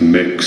[0.00, 0.43] mix.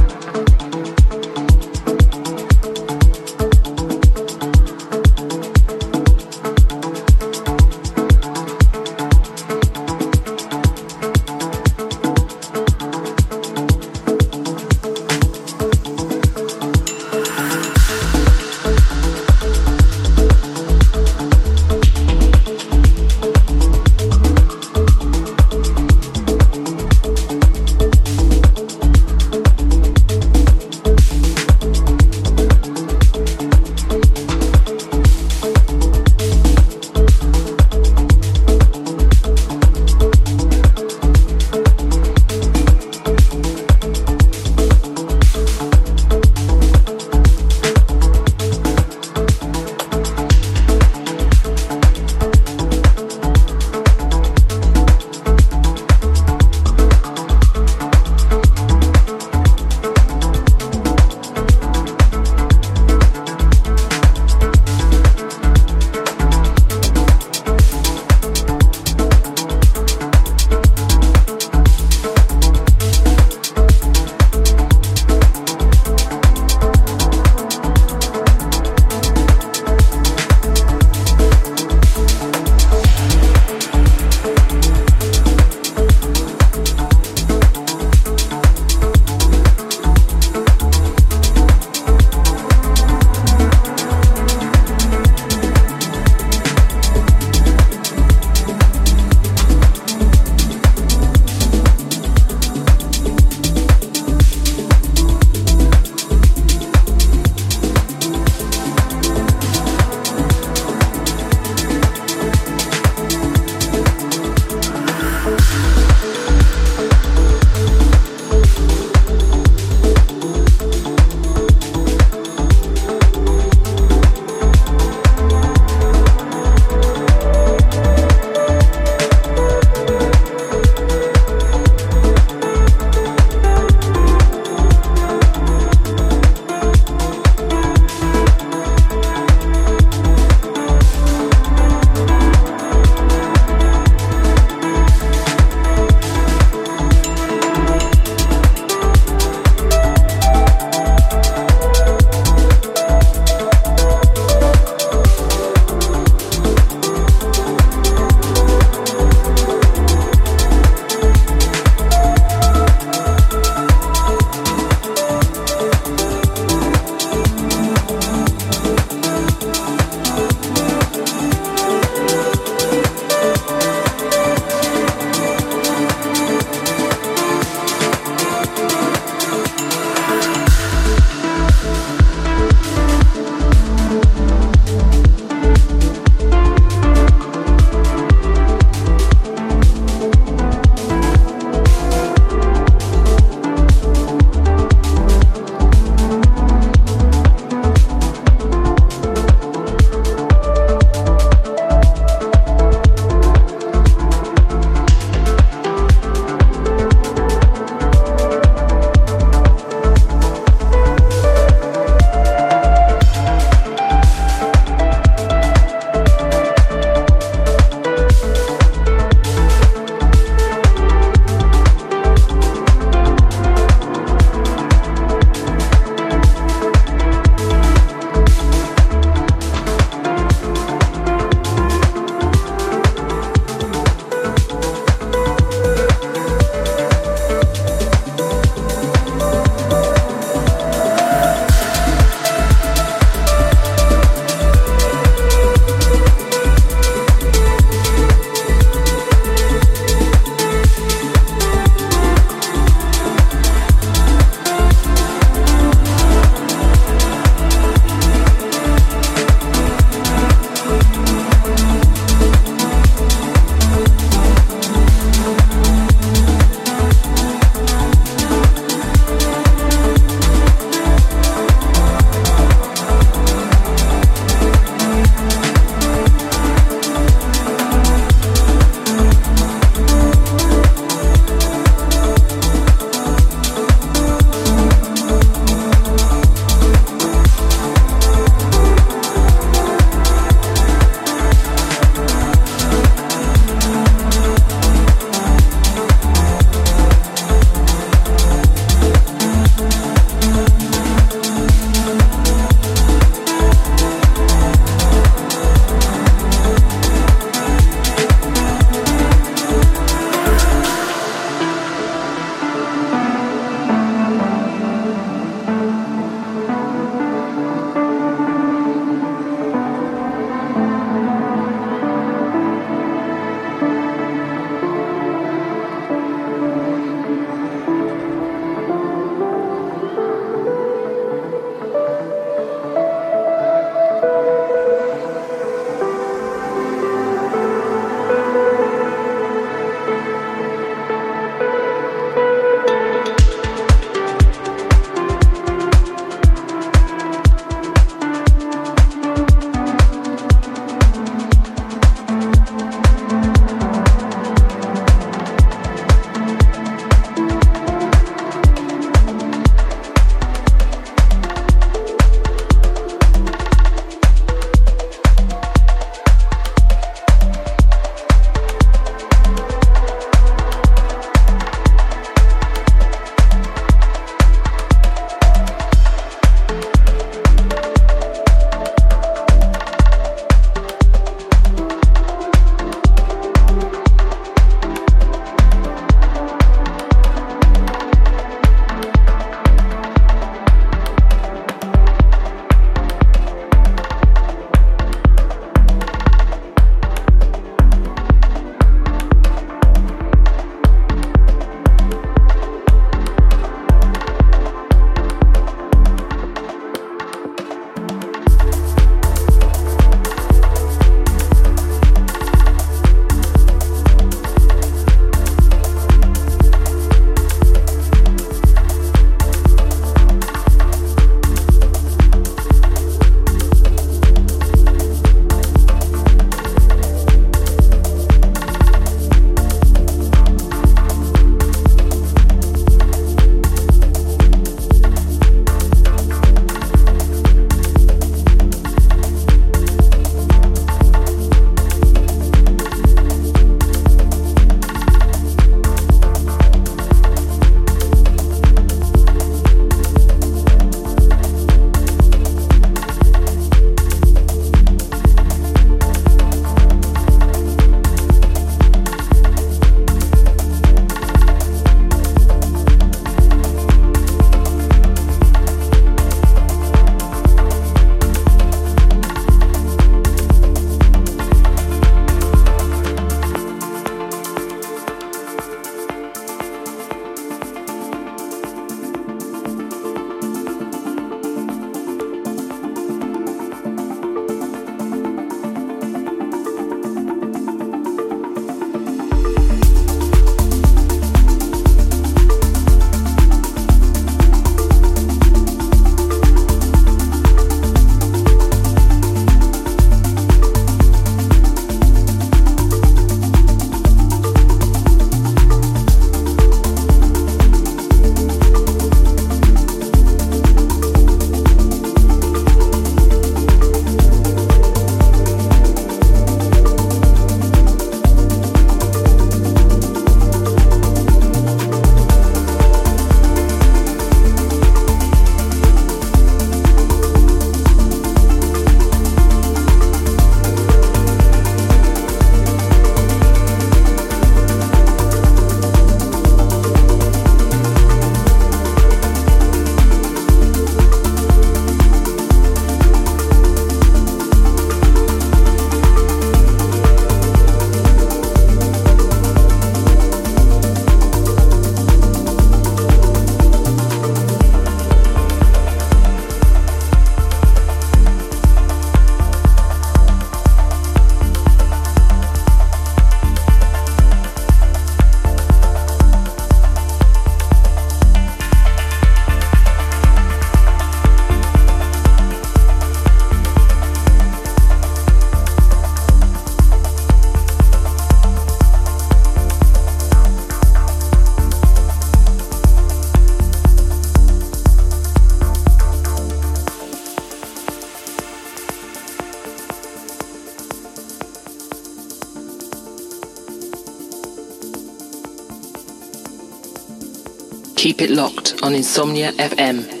[597.81, 600.00] Keep it locked on Insomnia FM.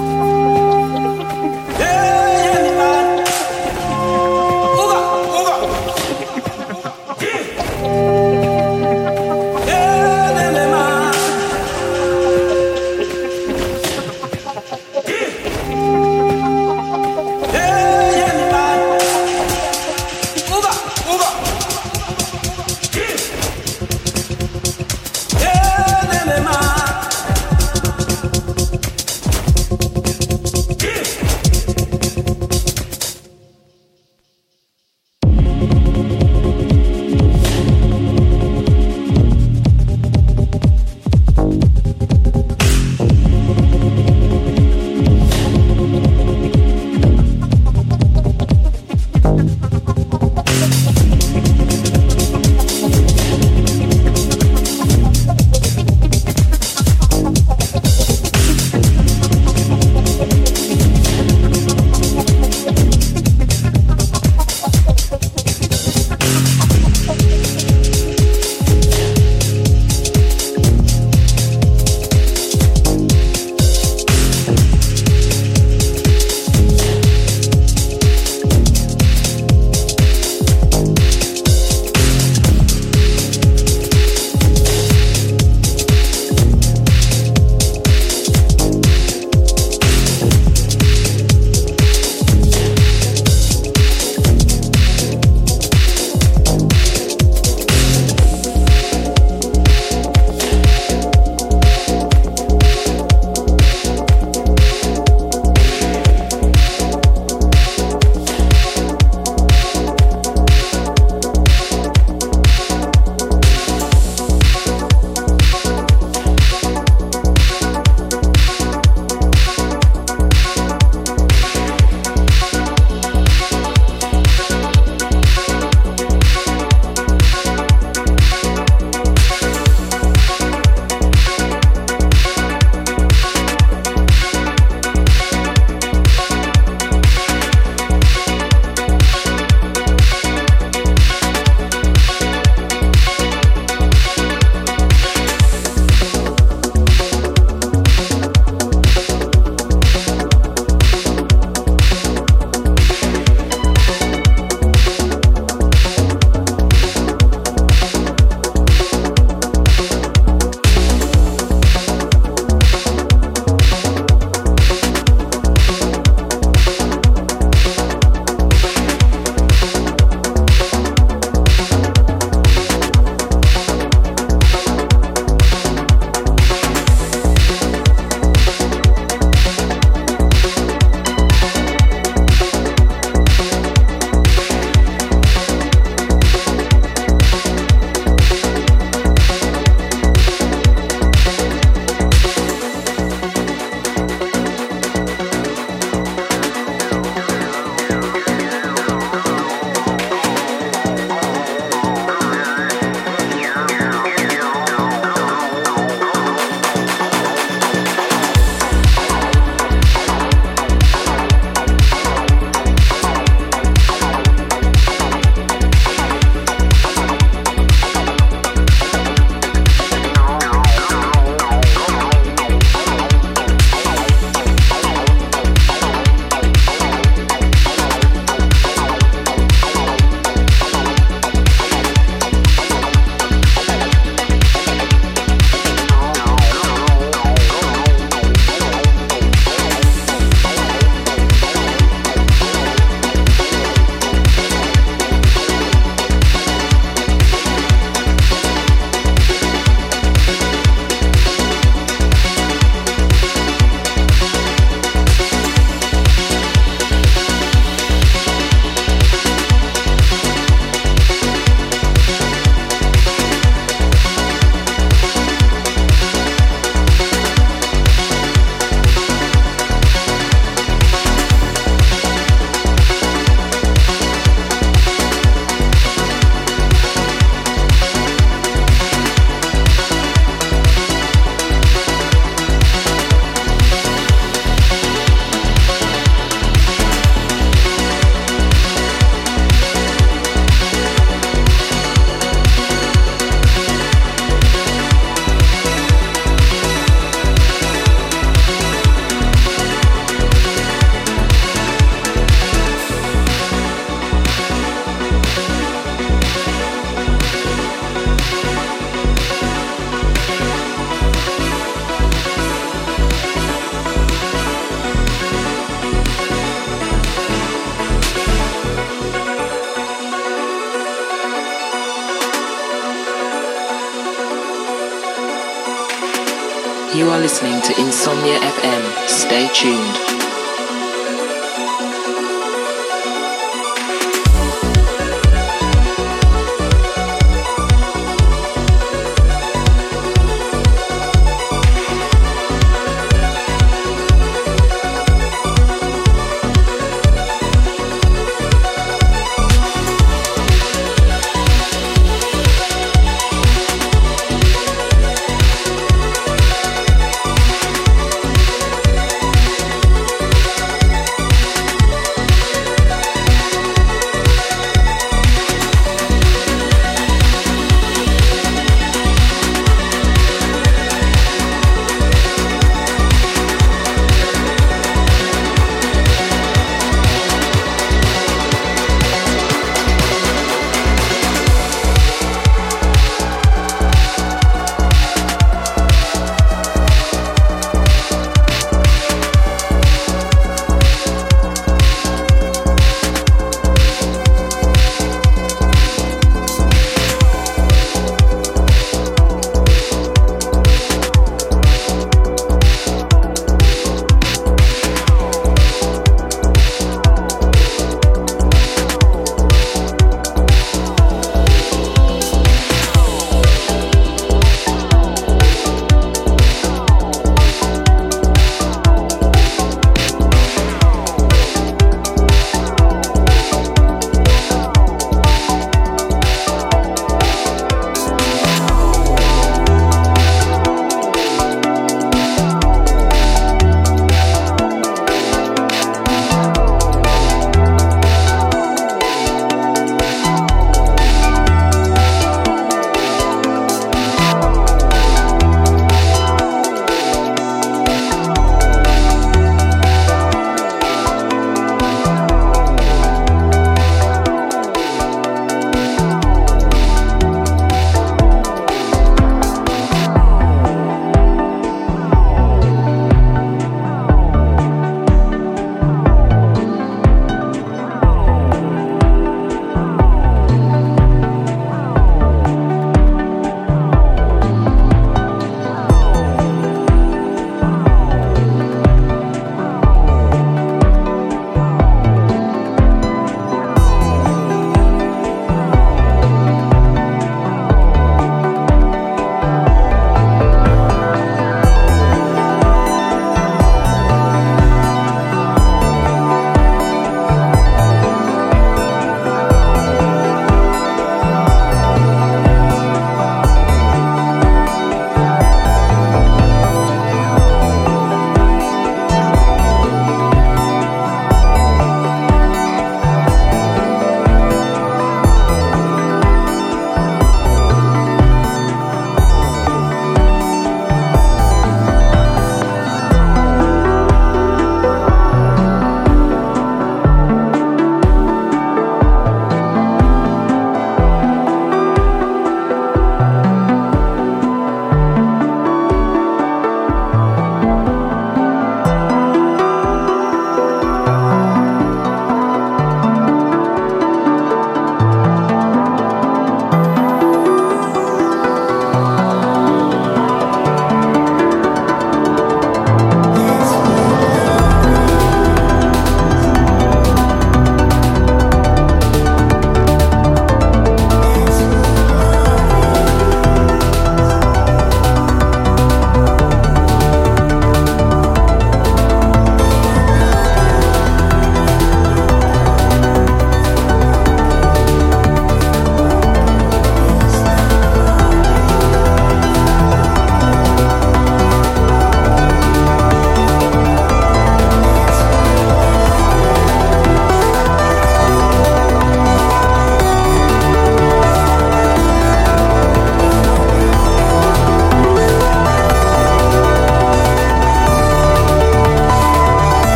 [0.00, 0.29] Bye.